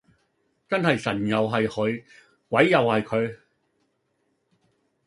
[0.67, 2.03] 真係神又係佢
[2.49, 3.37] 鬼又係佢